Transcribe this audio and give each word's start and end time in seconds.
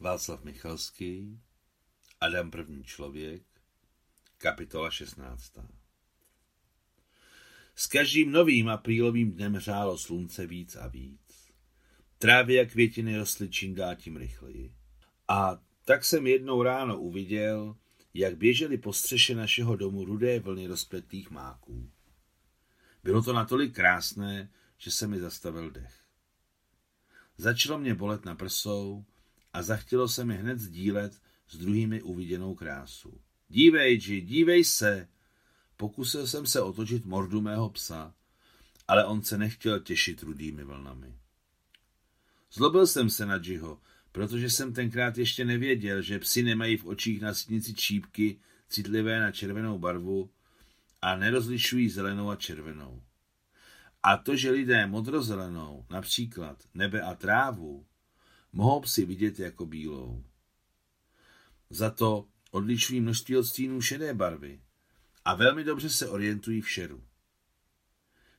Václav 0.00 0.44
Michalský, 0.44 1.40
Adam 2.20 2.50
první 2.50 2.84
člověk, 2.84 3.42
kapitola 4.38 4.90
16. 4.90 5.58
S 7.74 7.86
každým 7.86 8.32
novým 8.32 8.68
aprílovým 8.68 9.32
dnem 9.32 9.58
řálo 9.58 9.98
slunce 9.98 10.46
víc 10.46 10.76
a 10.76 10.88
víc. 10.88 11.50
Trávy 12.18 12.60
a 12.60 12.64
květiny 12.64 13.16
rostly 13.16 13.48
čím 13.48 13.74
dál 13.74 13.96
tím 13.96 14.16
rychleji. 14.16 14.74
A 15.28 15.62
tak 15.84 16.04
jsem 16.04 16.26
jednou 16.26 16.62
ráno 16.62 17.00
uviděl, 17.00 17.76
jak 18.14 18.36
běžely 18.36 18.78
po 18.78 18.92
střeše 18.92 19.34
našeho 19.34 19.76
domu 19.76 20.04
rudé 20.04 20.40
vlny 20.40 20.66
rozpletých 20.66 21.30
máků. 21.30 21.90
Bylo 23.04 23.22
to 23.22 23.32
natolik 23.32 23.74
krásné, 23.74 24.50
že 24.76 24.90
se 24.90 25.06
mi 25.06 25.20
zastavil 25.20 25.70
dech. 25.70 26.00
Začalo 27.36 27.78
mě 27.78 27.94
bolet 27.94 28.24
na 28.24 28.34
prsou 28.34 29.04
a 29.52 29.62
zachtělo 29.62 30.08
se 30.08 30.24
mi 30.24 30.36
hned 30.36 30.58
sdílet 30.58 31.20
s 31.48 31.58
druhými 31.58 32.02
uviděnou 32.02 32.54
krásu. 32.54 33.20
Dívej, 33.48 33.96
G, 33.96 34.20
dívej 34.20 34.64
se! 34.64 35.08
Pokusil 35.76 36.26
jsem 36.26 36.46
se 36.46 36.60
otočit 36.60 37.04
mordu 37.04 37.40
mého 37.40 37.70
psa, 37.70 38.14
ale 38.88 39.04
on 39.04 39.22
se 39.22 39.38
nechtěl 39.38 39.80
těšit 39.80 40.22
rudými 40.22 40.64
vlnami. 40.64 41.18
Zlobil 42.52 42.86
jsem 42.86 43.10
se 43.10 43.26
na 43.26 43.40
Jiho, 43.42 43.80
protože 44.12 44.50
jsem 44.50 44.72
tenkrát 44.72 45.18
ještě 45.18 45.44
nevěděl, 45.44 46.02
že 46.02 46.18
psi 46.18 46.42
nemají 46.42 46.76
v 46.76 46.86
očích 46.86 47.20
na 47.20 47.34
sítnici 47.34 47.74
čípky 47.74 48.40
citlivé 48.68 49.20
na 49.20 49.32
červenou 49.32 49.78
barvu 49.78 50.30
a 51.02 51.16
nerozlišují 51.16 51.88
zelenou 51.88 52.30
a 52.30 52.36
červenou. 52.36 53.02
A 54.02 54.16
to, 54.16 54.36
že 54.36 54.50
lidé 54.50 54.86
modrozelenou, 54.86 55.86
například 55.90 56.64
nebe 56.74 57.02
a 57.02 57.14
trávu, 57.14 57.86
mohou 58.52 58.80
psi 58.80 59.04
vidět 59.04 59.38
jako 59.38 59.66
bílou. 59.66 60.24
Za 61.70 61.90
to 61.90 62.28
odlišují 62.50 63.00
množství 63.00 63.36
odstínů 63.36 63.80
šedé 63.80 64.14
barvy 64.14 64.60
a 65.24 65.34
velmi 65.34 65.64
dobře 65.64 65.90
se 65.90 66.08
orientují 66.08 66.60
v 66.60 66.70
šeru. 66.70 67.04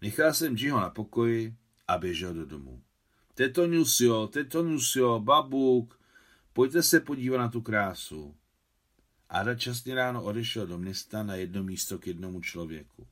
Nechal 0.00 0.34
jsem 0.34 0.56
Jiho 0.56 0.80
na 0.80 0.90
pokoji 0.90 1.56
a 1.88 1.98
běžel 1.98 2.34
do 2.34 2.46
domu. 2.46 2.82
Teto 3.34 3.66
Nusio, 3.66 4.26
teto 4.26 4.62
Nusio, 4.62 5.20
babuk, 5.20 6.00
pojďte 6.52 6.82
se 6.82 7.00
podívat 7.00 7.38
na 7.38 7.48
tu 7.48 7.60
krásu. 7.60 8.36
Ada 9.28 9.54
časně 9.54 9.94
ráno 9.94 10.24
odešel 10.24 10.66
do 10.66 10.78
města 10.78 11.22
na 11.22 11.34
jedno 11.34 11.62
místo 11.62 11.98
k 11.98 12.06
jednomu 12.06 12.40
člověku. 12.40 13.06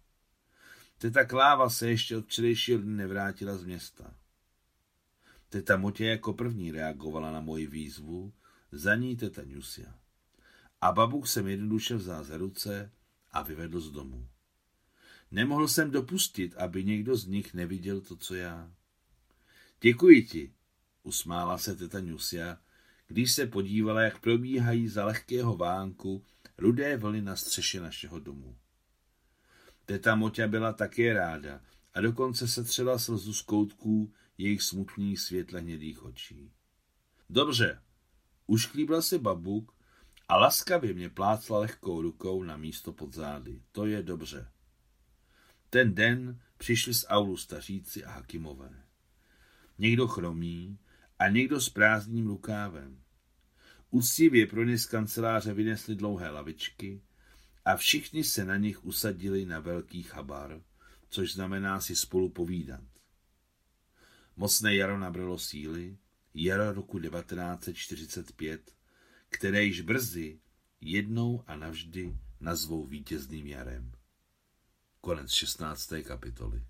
Teta 0.98 1.25
Kláva 1.25 1.70
se 1.70 1.91
ještě 1.91 2.17
od 2.17 2.25
včerejšího 2.25 2.79
dne 2.79 2.97
nevrátila 2.97 3.56
z 3.56 3.64
města. 3.64 4.14
Teta 5.55 5.77
Motě 5.77 6.05
jako 6.05 6.33
první 6.33 6.72
reagovala 6.72 7.30
na 7.30 7.41
moji 7.41 7.66
výzvu, 7.66 8.33
za 8.72 8.94
ní 8.94 9.16
teta 9.16 9.42
Nusia. 9.44 9.94
A 10.80 10.92
babuk 10.92 11.27
jsem 11.27 11.48
jednoduše 11.48 11.94
vzal 11.94 12.24
za 12.24 12.36
ruce 12.36 12.92
a 13.30 13.42
vyvedl 13.42 13.80
z 13.80 13.91
domu. 13.91 14.28
Nemohl 15.30 15.69
jsem 15.69 15.91
dopustit, 15.91 16.55
aby 16.56 16.84
někdo 16.84 17.16
z 17.16 17.27
nich 17.27 17.55
neviděl 17.55 18.00
to, 18.00 18.16
co 18.16 18.34
já. 18.34 18.70
Děkuji 19.80 20.22
ti, 20.22 20.52
usmála 21.02 21.58
se 21.58 21.77
teta 21.77 22.00
Nusia, 22.00 22.58
když 23.06 23.33
se 23.33 23.46
podívala, 23.46 24.02
jak 24.02 24.20
probíhají 24.20 24.89
za 24.89 25.05
lehkého 25.05 25.56
vánku 25.56 26.24
rudé 26.58 26.96
vlny 26.96 27.22
na 27.22 27.36
střeše 27.36 27.80
našeho 27.80 28.18
domu. 28.18 28.56
Teta 29.84 30.14
Moťa 30.14 30.48
byla 30.48 30.72
také 30.72 31.12
ráda 31.12 31.61
a 31.94 32.00
dokonce 32.00 32.48
se 32.48 32.64
třela 32.64 32.98
slzu 32.98 33.33
z 33.34 33.42
koutků 33.42 34.12
jejich 34.38 34.62
smutných 34.62 35.20
světle 35.20 35.60
hnědých 35.60 36.02
očí. 36.02 36.52
Dobře, 37.30 37.82
ušklíbla 38.46 39.02
se 39.02 39.18
babuk 39.18 39.74
a 40.28 40.36
laskavě 40.36 40.94
mě 40.94 41.08
plácla 41.08 41.58
lehkou 41.58 42.02
rukou 42.02 42.42
na 42.42 42.56
místo 42.56 42.92
pod 42.92 43.14
zády. 43.14 43.62
To 43.72 43.86
je 43.86 44.02
dobře. 44.02 44.48
Ten 45.70 45.94
den 45.94 46.40
přišli 46.56 46.94
z 46.94 47.06
aulu 47.08 47.36
staříci 47.36 48.05
a 48.05 48.11
hakimové. 48.11 48.84
Někdo 49.78 50.08
chromí 50.08 50.78
a 51.18 51.28
někdo 51.28 51.61
s 51.61 51.68
prázdným 51.68 52.27
rukávem. 52.27 53.02
Úctivě 53.90 54.46
pro 54.46 54.64
ně 54.64 54.78
z 54.78 54.86
kanceláře 54.86 55.55
vynesli 55.55 55.94
dlouhé 55.94 56.30
lavičky 56.30 57.02
a 57.64 57.77
všichni 57.77 58.24
se 58.24 58.44
na 58.44 58.56
nich 58.56 58.84
usadili 58.84 59.46
na 59.46 59.61
velký 59.61 60.02
chabar, 60.02 60.62
což 61.08 61.33
znamená 61.33 61.80
si 61.80 61.96
spolu 61.96 62.28
povídat. 62.28 62.84
Mocné 64.36 64.74
jaro 64.74 64.98
nabralo 64.98 65.39
síly, 65.39 65.96
jaro 66.34 66.72
roku 66.72 66.98
1945, 66.98 68.77
které 69.28 69.64
již 69.64 69.80
brzy 69.80 70.40
jednou 70.80 71.45
a 71.46 71.56
navždy 71.56 72.18
nazvou 72.40 72.86
vítězným 72.86 73.46
jarem. 73.46 73.92
Konec 75.00 75.30
16. 75.30 75.92
kapitoly. 76.05 76.64